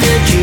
[0.00, 0.41] You.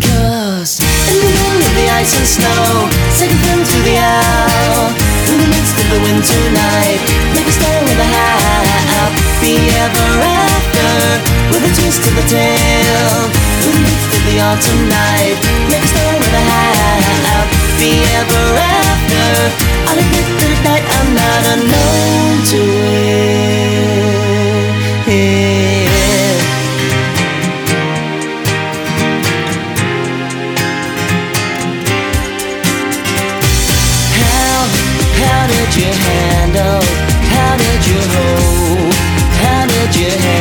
[0.00, 4.96] Cause in the middle of the ice and snow, second film to the owl.
[5.28, 7.04] In the midst of the winter night,
[7.36, 11.20] make a star with a happy ever after,
[11.52, 13.28] with a twist to the tail.
[13.60, 15.36] In the midst of the autumn night,
[15.68, 19.52] make a star with a happy ever after.
[19.84, 20.24] I'll admit
[20.64, 22.75] that I'm not unknown to
[35.78, 36.80] you handle?
[36.80, 36.86] Oh,
[37.32, 38.94] how did you hold?
[39.42, 40.35] How did you help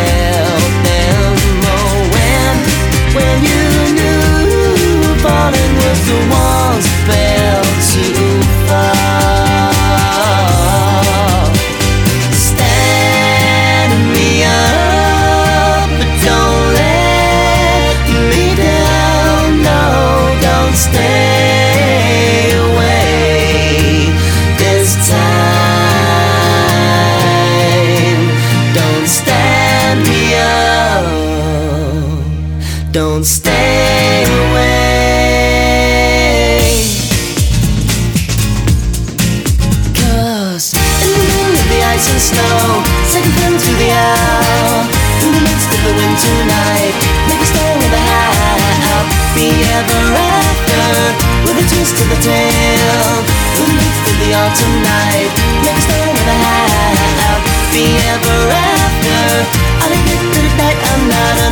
[32.96, 34.72] Don't stay away.
[40.00, 40.72] Cause
[41.04, 42.80] in the middle of the ice and snow,
[43.12, 44.88] second film to the owl.
[45.28, 46.96] In the midst of the winter night,
[47.28, 51.20] make a star with a happy ever after,
[51.52, 53.28] with a twist to the tail.
[53.60, 55.36] In the midst of the autumn night,
[55.68, 59.52] make a star with a happy ever after.
[59.84, 61.45] I'll admit that at night I'm not.